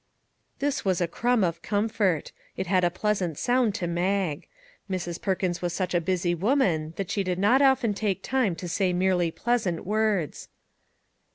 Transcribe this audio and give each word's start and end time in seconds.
This 0.57 0.83
was 0.83 0.99
a 0.99 1.07
crumb 1.07 1.43
of 1.43 1.61
comfort; 1.61 2.31
it 2.57 2.65
had 2.65 2.83
a 2.83 2.89
pleas 2.89 3.21
ant 3.21 3.37
sound 3.37 3.75
to 3.75 3.85
Mag. 3.85 4.47
Mrs. 4.89 5.21
Perkins 5.21 5.61
was 5.61 5.73
such 5.73 5.93
a 5.93 6.01
busy 6.01 6.33
woman 6.33 6.93
that 6.95 7.11
she 7.11 7.23
did 7.23 7.37
not 7.37 7.61
often 7.61 7.93
take 7.93 8.23
time 8.23 8.55
to 8.55 8.67
say 8.67 8.93
merely 8.93 9.29
pleasant 9.29 9.85
words. 9.85 10.49